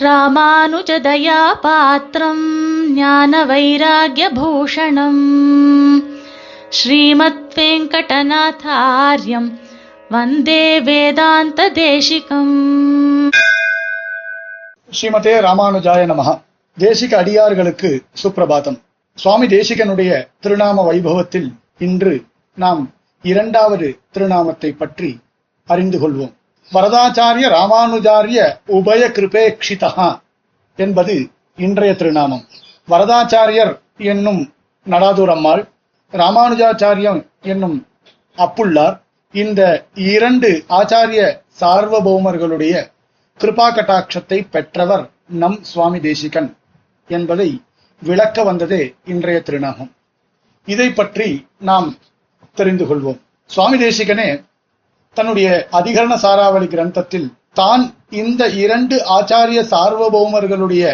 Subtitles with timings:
[0.00, 5.24] ராமானுஜதயா பாத்திரம் ஞான வைராகியபூஷணம்
[6.68, 9.58] ஸ்ரீமத் வெங்கடநாதாரியம்
[10.10, 13.30] வந்தே வேதாந்த தேசிகம்
[14.92, 16.40] ஸ்ரீமதே ராமானுஜாய நமக
[16.78, 18.80] தேசிக அடியார்களுக்கு சுப்பிரபாதம்
[19.14, 22.24] சுவாமி தேசிகனுடைய திருநாம வைபவத்தில் இன்று
[22.54, 25.20] நாம் இரண்டாவது திருநாமத்தை பற்றி
[25.64, 26.32] அறிந்து கொள்வோம்.
[26.74, 28.38] வரதாச்சாரிய ராமானுஜாரிய
[28.76, 30.08] உபய கிருபேக்ஷிதா
[30.78, 31.14] என்பது
[31.56, 32.44] இன்றைய திருநாமம்.
[32.88, 33.72] வரதாச்சாரியர்
[34.10, 34.40] என்னும்
[34.86, 35.62] நடாதூரம்மாள்
[36.12, 37.20] ராமானுஜாச்சாரியம்
[37.52, 37.76] என்னும்
[38.36, 38.96] அப்புள்ளார்
[39.34, 39.60] இந்த
[39.94, 41.22] இரண்டு ஆச்சாரிய
[41.60, 42.74] சார்வபௌமர்களுடைய
[43.40, 45.04] கிருபா கட்டாட்சத்தை பெற்றவர்
[45.42, 46.48] நம் சுவாமி தேசிகன்
[47.08, 47.48] என்பதை
[48.02, 49.92] விளக்க வந்ததே இன்றைய திருநாமம்.
[50.68, 51.28] இதை பற்றி
[51.58, 51.88] நாம்
[52.54, 53.20] தெரிந்து கொள்வோம்.
[53.50, 54.28] சுவாமி தேசிகனே
[55.16, 60.84] தன்னுடைய அதிகரண சாராவளி கிரந்தத்தில் தான் இந்த இரண்டு ஆச்சாரிய சார்வபௌமர்களுடைய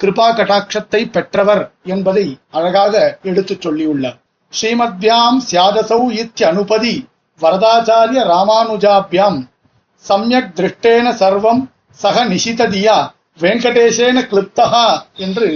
[0.00, 4.16] கிருபா கட்டாட்சத்தை பெற்றவர் என்பதை அழகாக எடுத்துச் சொல்லியுள்ளார்.
[4.52, 6.94] ஸ்ரீமத்யாம் சியாதசௌ இத்தி அனுபதி
[7.40, 9.38] வரதாச்சாரிய ராமானுஜாபியாம்
[10.04, 11.62] சம்யக் திருஷ்டேன சர்வம்
[12.02, 12.96] சக நிஷிததியா
[13.40, 14.86] வெங்கடேசேன கிளிப்தகா
[15.16, 15.48] என்று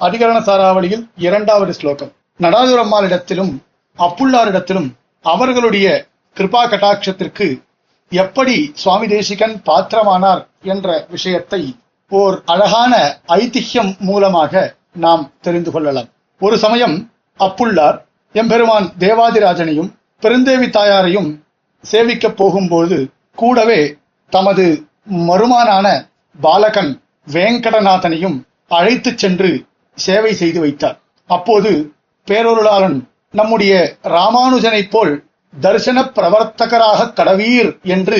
[0.00, 2.12] அதிகரண சாராவளியில் இரண்டாவது ஸ்லோகம்.
[2.40, 3.52] நடாதுரம்மாளிடத்திலும்
[3.98, 4.88] அப்புள்ளாரிடத்திலும்
[5.24, 5.86] அவர்களுடைய
[6.36, 7.62] கிருபா கட்டாட்சத்திற்கு
[8.10, 11.76] எப்படி சுவாமி தேசிகன் பாத்திரமானார் என்ற விஷயத்தை
[12.08, 16.08] ஓர் அழகான ஐதிஹ்யம் மூலமாக நாம் தெரிந்து கொள்ளலாம்.
[16.40, 17.98] ஒரு சமயம் அப்புள்ளார்
[18.32, 19.90] எம்பெருமான் தேவாதிராஜனையும்
[20.22, 21.44] பெருந்தேவி தாயாரையும்
[21.90, 23.96] சேவிக்கப் போகும்போது கூடவே
[24.30, 26.08] தமது மருமானான
[26.40, 30.98] பாலகன் வேங்கடநாதனையும் அழைத்துச் சென்று சேவை செய்து வைத்தார்.
[31.26, 31.92] அப்போது
[32.26, 32.98] பேரொருளாளன்
[33.30, 38.18] நம்முடைய ராமானுஜனைப் போல் தரிசன பிரவர்த்தகராக கடவீர் என்று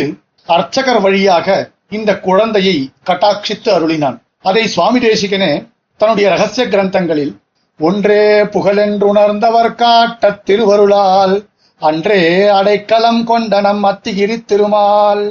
[0.49, 4.19] அர்ச்சகர் வழியாக இந்த குழந்தையை கட்டாட்சித்து அருளினான்.
[4.43, 5.53] அதை சுவாமி தேசிகனே
[5.97, 7.33] தன்னுடைய ரகசிய கிரந்தங்களில்
[7.81, 8.25] ஒன்றே
[8.55, 11.35] புகழென்றுணர்ந்தவர் காட்ட திருவருளால்
[11.81, 15.25] அன்றே அடைக்கலம் கொண்ட நம் அத்திகிரி திருமால்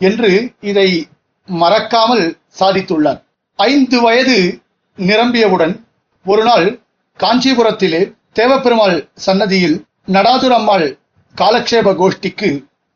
[0.00, 0.30] என்று
[0.60, 0.88] இதை
[1.48, 2.26] மறக்காமல்
[2.60, 3.20] சாதித்துள்ளார்.
[3.58, 4.38] ஐந்து வயது
[4.98, 5.74] நிரம்பியவுடன்
[6.26, 6.66] ஒரு நாள்
[7.20, 8.02] காஞ்சிபுரத்திலே
[8.34, 10.86] தேவப்பெருமாள் சன்னதியில் நடாதுரம்மாள்
[11.36, 12.48] காலக்ஷேப கோஷ்டிக்கு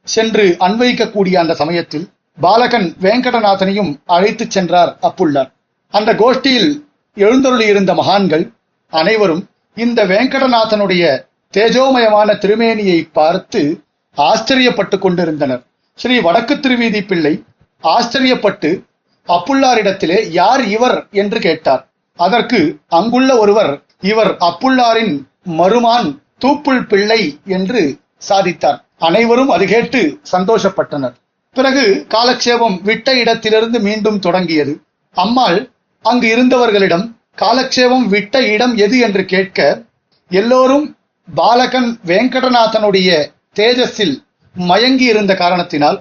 [0.07, 2.07] சென்று அன்வயிக்கக்கூடிய அந்த சமயத்தில்
[2.39, 5.51] பாலகன் வேங்கடநாதனையும் அழைத்துச் சென்றார் அப்புள்ளார்.
[5.95, 6.71] அந்த கோஷ்டியில்
[7.17, 8.45] எழுந்தருளியிருந்த மகான்கள்
[8.93, 9.43] அனைவரும்
[9.77, 11.05] இந்த வேங்கடநாதனுடைய
[11.55, 13.61] தேஜோமயமான திருமேனியை பார்த்து
[14.17, 15.63] ஆச்சரியப்பட்டு கொண்டிருந்தனர்.
[15.99, 17.35] ஸ்ரீ வடக்கு திருவீதி பிள்ளை
[17.85, 18.71] ஆச்சரியப்பட்டு
[19.29, 21.83] அப்புள்ளாரிடத்திலே யார் இவர் என்று கேட்டார்.
[22.19, 25.15] அதற்கு அங்குள்ள ஒருவர் இவர் அப்புள்ளாரின்
[25.59, 26.09] மருமான்
[26.45, 27.23] தூப்புள் பிள்ளை
[27.57, 27.83] என்று
[28.23, 28.79] சாதித்தார்.
[28.99, 31.15] அனைவரும் அது கேட்டு சந்தோஷப்பட்டனர்.
[31.53, 34.73] பிறகு காலக்ஷேபம் விட்ட இடத்திலிருந்து மீண்டும் தொடங்கியது.
[35.15, 35.71] அம்மாள்
[36.05, 39.87] அங்கு இருந்தவர்களிடம் காலக்ஷேபம் விட்ட இடம் எது என்று கேட்க
[40.31, 40.87] எல்லோரும்
[41.29, 43.11] பாலகன் வேங்கடநாதனுடைய
[43.55, 44.17] தேஜஸில்
[44.55, 45.99] மயங்கி இருந்த காரணத்தினால்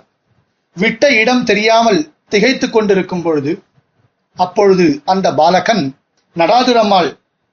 [0.73, 3.51] விட்ட இடம் தெரியாமல் திகைத்து கொண்டிருக்கும் பொழுது
[4.37, 5.83] அப்பொழுது அந்த பாலகன்
[6.35, 7.09] நடாதுரம்மாள்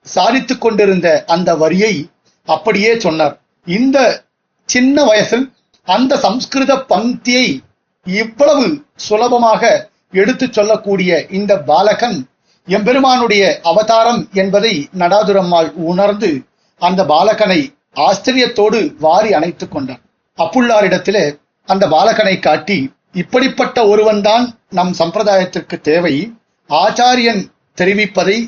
[0.06, 2.10] சாதித்து கொண்டிருந்த அந்த வரியை
[2.48, 3.34] அப்படியே சொன்னார்.
[3.66, 4.23] இந்த
[4.68, 5.52] சின்ன வயசில்
[5.84, 7.62] அந்த சம்ஸ்கிருத பங்கியை
[8.06, 12.26] இவ்வளவு சுலபமாக எடுத்துச் சொல்லக்கூடிய இந்த பாலகன்
[12.68, 16.44] எம்பெருமானுடைய அவதாரம் என்பதை நடாதுரம்மாள் உணர்ந்து
[16.78, 17.60] அந்த பாலகனை
[17.96, 20.02] ஆச்சரியத்தோடு வாரி அணைத்துக் கொண்டார்
[20.38, 26.32] அப்புள்ளாரிடத்திலே அந்த பாலகனை காட்டி இப்படிப்பட்ட ஒருவன்தான் நம் சம்பிரதாயத்திற்கு தேவை.
[26.70, 27.42] ஆச்சாரியன்
[27.76, 28.38] தெரிவிப்பதை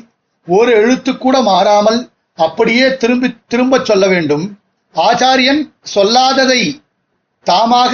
[0.47, 4.59] ஒரு எழுத்து கூட மாறாமல் அப்படியே திரும்பி திரும்பச் சொல்ல வேண்டும்.
[5.05, 5.61] ஆச்சாரியன்
[5.93, 6.61] சொல்லாததை
[7.45, 7.93] தாமாக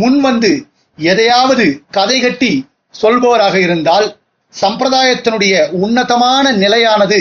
[0.00, 0.52] முன்வந்து
[0.98, 2.52] எதையாவது கதை கட்டி
[2.94, 4.06] சொல்பவராக இருந்தால்
[4.54, 5.54] சம்பிரதாயத்தினுடைய
[5.84, 7.18] உன்னதமான நிலையானது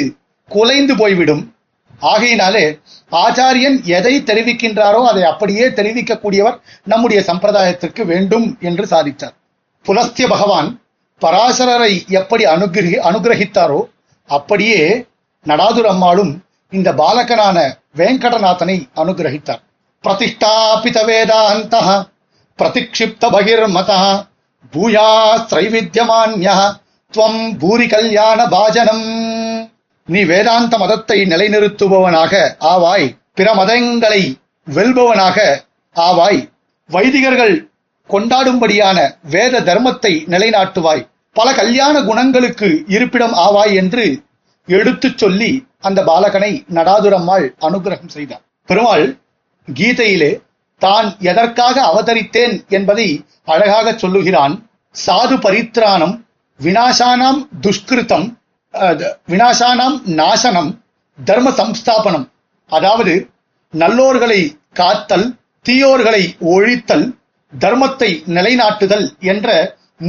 [0.52, 1.44] குலைந்து போய்விடும்.
[2.12, 2.64] ஆகையினாலே
[3.12, 9.36] ஆச்சாரியன் எதை தெரிவிக்கின்றாரோ அதை அப்படியே தெரிவிக்கக்கூடியவர் நம்முடைய சம்பிரதாயத்திற்கு வேண்டும் என்று சாதித்தார்.
[9.86, 10.70] புலஸ்திய பகவான்
[11.22, 13.80] பராசரரை எப்படி அனுகிரகி அனுகிரகித்தாரோ
[14.30, 14.82] அப்படியே
[15.46, 16.34] நடாதுரம்மாளும்
[16.74, 17.58] இந்த பாலகனான
[17.96, 19.62] வேங்கடநாதனை அனுகிரகித்தார்.
[20.04, 21.76] பிரதிஷ்டாபித வேதாந்த
[22.60, 23.92] பிரதிக்ஷிப்த பகிர்மத
[24.74, 25.10] பூயா
[25.50, 26.48] ஸ்ரைவித்யமான்ய
[27.14, 29.08] துவம் பூரி கல்யாண பாஜனம்.
[30.08, 32.34] நீ வேதாந்த மதத்தை நிலைநிறுத்துபவனாக
[32.72, 33.08] ஆவாய்
[33.38, 34.22] பிற மதங்களை
[34.68, 35.38] வெல்பவனாக
[35.96, 36.40] ஆவாய்
[36.90, 37.56] வைதிகர்கள்
[38.10, 38.98] கொண்டாடும்படியான
[39.34, 41.04] வேத தர்மத்தை நிலைநாட்டுவாய்
[41.36, 44.06] பல கல்யாண குணங்களுக்கு இருப்பிடம் ஆவாய் என்று
[44.68, 45.52] எடுத்துச் சொல்லி
[45.88, 49.06] அந்த பாலகனை நடாதுரம்மாள் அனுகிரகம் செய்தார் பெருமாள்
[49.68, 50.32] கீதையிலே
[50.82, 53.08] தான் எதற்காக அவதரித்தேன் என்பதை
[53.54, 54.54] அழகாக சொல்லுகிறான்.
[54.96, 56.16] சாது பரித்ராணம்
[56.60, 58.28] வினாசானாம் துஷ்கிருத்தம்
[59.34, 60.72] வினாசானாம் நாசனம்
[61.20, 62.26] தர்ம சம்ஸ்தாபனம்.
[62.70, 63.14] அதாவது
[63.74, 64.42] நல்லோர்களை
[64.80, 65.28] காத்தல்
[65.66, 66.24] தீயோர்களை
[66.54, 67.08] ஒழித்தல்
[67.54, 69.48] தர்மத்தை நிலைநாட்டுதல் என்ற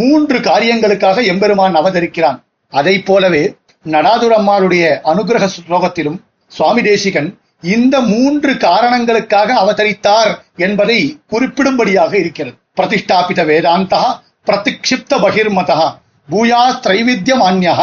[0.01, 2.39] மூன்று காரியங்களுக்காக எம்பெருமான் அவதரிக்கிறான்.
[2.73, 3.43] அதை போலவே
[3.85, 6.19] நடாதுரம்மாளுடைய அனுகிரக ஸ்லோகத்திலும்
[6.53, 7.29] சுவாமி தேசிகன்
[7.65, 10.99] இந்த மூன்று காரணங்களுக்காக அவதரித்தார் என்பதை
[11.31, 12.57] குறிப்பிடும்படியாக இருக்கிறது.
[12.75, 14.03] பிரதிஷ்டாபித வேதாந்தா
[14.45, 15.81] பிரதிக்ஷிப்த பகிர்மதா
[16.29, 17.75] பூயா திரைவித்யமான்யா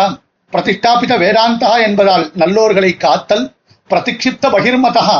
[0.54, 3.46] பிரதிஷ்டாபித வேதாந்தா என்பதால் நல்லோர்களை காத்தல்
[3.90, 5.18] பிரதிக்ஷிப்த பகிர்மதா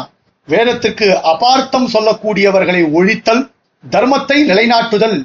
[0.48, 3.44] வேதத்துக்கு அபார்த்தம் சொல்லக்கூடியவர்களை ஒழித்தல்
[3.84, 5.18] தர்மத்தை நிலைநாட்டுதல்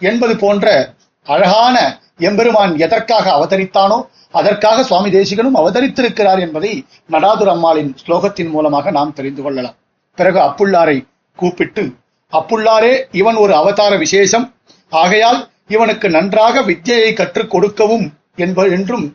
[0.00, 0.94] என்பது போன்ற
[1.26, 1.76] அழகான
[2.18, 3.98] எம்பெருமான் எதற்காக அவதரித்தானோ
[4.30, 6.72] அதற்காக சுவாமி தேசிகனும் அவதரித்திருக்கிறார் என்பதை
[7.10, 9.76] நடாதுர் அம்மாளின் ஸ்லோகத்தின் மூலமாக நாம் தெரிந்து கொள்ளலாம்.
[10.18, 10.96] பிறகு அப்புள்ளாரை
[11.38, 11.84] கூப்பிட்டு
[12.32, 14.46] அப்புள்ளாரே இவன் ஒரு அவதார விசேஷம்.
[14.92, 18.06] ஆகையால் இவனுக்கு நன்றாக வித்யையை கற்றுக் கொடுக்கவும்
[18.36, 19.06] என்ப என்றும்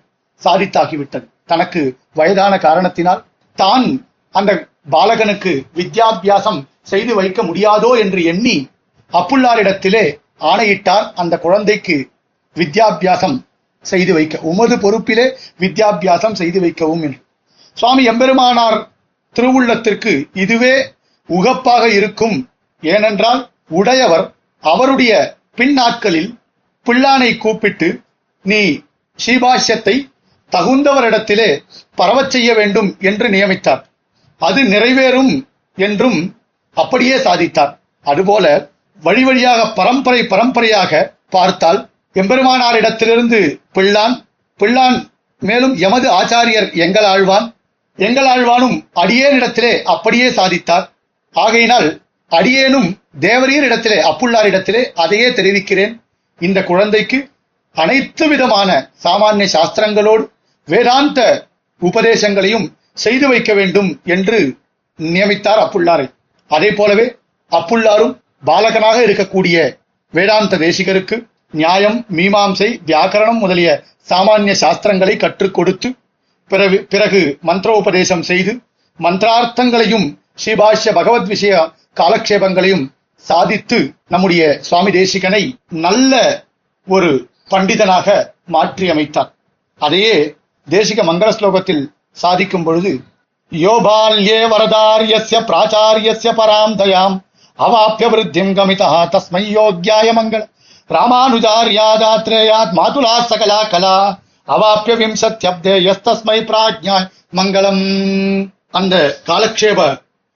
[0.42, 1.26] சாதித்தாகிவிட்டது.
[1.46, 1.82] தனக்கு
[2.14, 3.22] வயதான காரணத்தினால்
[3.58, 3.86] தான்
[4.36, 4.52] அந்த
[4.92, 6.60] பாலகனுக்கு வித்யாபியாசம்
[6.92, 8.56] செய்து வைக்க முடியாதோ என்று எண்ணி
[9.14, 10.06] அப்புள்ளாரிடத்திலே
[10.52, 11.96] ஆணையிட்டார் அந்த குழந்தைக்கு
[12.56, 13.38] வித்யாபியாசம்
[13.82, 15.26] செய்து வைக்க உமது பொறுப்பிலே
[15.60, 17.20] வித்யாபியாசம் செய்து வைக்கவும் என்று.
[17.74, 18.88] சுவாமி எம்பெருமானார்
[19.36, 20.94] திருவுள்ளத்திற்கு இதுவே
[21.30, 22.50] உகப்பாக இருக்கும்.
[22.82, 26.40] ஏனென்றால் உடையவர் அவருடைய பின்னாட்களில்
[26.86, 28.02] பிள்ளானை கூப்பிட்டு
[28.42, 28.80] நீ
[29.20, 29.96] ஸ்ரீபாஷ்யத்தை
[30.52, 31.50] தகுந்தவரிடத்திலே
[31.96, 33.82] பரவச் செய்ய வேண்டும் என்று நியமித்தார்.
[34.38, 35.34] அது நிறைவேறும்
[35.76, 36.20] என்றும்
[36.74, 37.74] அப்படியே சாதித்தார்.
[38.04, 38.46] அதுபோல
[39.02, 41.90] வழி வழியாக பரம்பரை பரம்பரையாக பார்த்தால்
[42.20, 43.40] எம்பெருமானாரிடத்திலிருந்து
[43.78, 44.16] பிள்ளான்
[44.60, 44.98] பிள்ளான்
[45.40, 47.46] மேலும் எமது ஆச்சாரியர் எங்கள் ஆழ்வான்.
[47.96, 50.86] எங்கள் ஆழ்வானும் அடியேனிடத்திலே அப்படியே சாதித்தார்.
[51.32, 51.88] ஆகையினால்
[52.32, 52.88] அடியேனும்
[53.20, 55.94] தேவரீர் இடத்திலே அப்புள்ளாரிடத்திலே அதையே தெரிவிக்கிறேன்.
[56.40, 57.18] இந்த குழந்தைக்கு
[57.76, 58.70] அனைத்து விதமான
[59.04, 60.24] சாமானிய சாஸ்திரங்களோடு
[60.68, 61.20] வேதாந்த
[61.82, 64.40] உபதேசங்களையும் செய்து வைக்க வேண்டும் என்று
[65.00, 66.08] நியமித்தார் அப்புள்ளாரை.
[66.52, 67.06] அதே போலவே
[67.52, 68.14] அப்புள்ளாரும்
[68.46, 69.58] பாலகனாக இருக்கக்கூடிய
[70.14, 71.16] வேதாந்த தேசிகருக்கு
[71.54, 73.70] நியாயம் மீமாம்சை வியாக்கரணம் முதலிய
[74.10, 75.90] சாமானிய சாஸ்திரங்களை கற்றுக் கொடுத்து
[76.52, 78.54] பிறகு பிறகு மந்திரோபதேசம் செய்து
[79.00, 80.08] மந்திரார்த்தங்களையும்
[80.38, 81.54] ஸ்ரீபாஷ்ய பகவத் விஷய
[82.00, 82.86] காலக்ஷேபங்களையும்
[83.26, 85.44] சாதித்து நம்முடைய சுவாமி தேசிகனை
[85.78, 86.14] நல்ல
[86.88, 87.10] ஒரு
[87.50, 88.08] பண்டிதனாக
[88.46, 89.32] மாற்றி அமைத்தார்
[89.82, 90.16] அதையே
[90.68, 91.84] தேசிக மங்கள ஸ்லோகத்தில்
[92.18, 92.92] சாதிக்கும் பொழுது
[93.52, 97.16] யோபால்யே வரதாரியஸ்ய பிராச்சாரியஸ்ய பராம் தயாம்
[97.60, 100.42] அவாப்பிய விருத்திம் கமிதா தஸ்மை யோக்யாய மங்கள.
[100.90, 103.98] ராமானுஜாரியாதாத்ரேயாத் மாதுலா சகலா கலா
[104.48, 106.96] அவாப்பிய விம்சத்யப்தே எஸ்தஸ்மை பிராஜ்யா
[107.38, 107.84] மங்களம்.
[108.72, 108.96] அந்த
[109.28, 109.80] காலக்ஷேப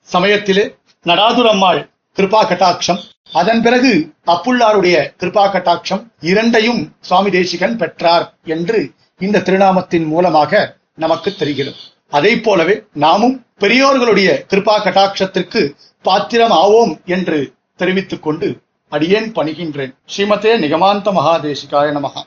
[0.08, 0.64] சமயத்திலே
[1.06, 1.82] நடாதுரம்மாள்
[2.18, 3.02] கிருபா கட்டாட்சம்
[3.32, 3.92] அதன் பிறகு
[4.26, 8.80] அப்புள்ளாருடைய கிருபா கட்டாட்சம் இரண்டையும் சுவாமி தேசிகன் பெற்றார் என்று
[9.20, 11.80] இந்த திருநாமத்தின் மூலமாக நமக்கு தெரிகிறது.
[12.10, 15.62] அதை போலவே நாமும் பெரியோர்களுடைய கிருபா கட்டாட்சத்திற்கு
[16.02, 18.48] பாத்திரம் ஆவோம் என்று தெரிவித்துக் கொண்டு
[18.93, 22.23] அடியேன் பணிகின்றேன் ஸ்ரீமதே நிகமாந்த மகாதேசிகாய நமகா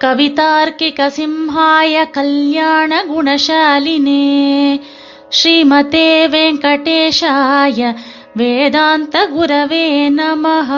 [0.00, 4.24] कवितार्किकसिंहाय कल्याणगुणशालिने
[5.32, 7.94] श्रीमते वेङ्कटेशाय
[8.40, 10.70] वेदान्तगुरवे नमः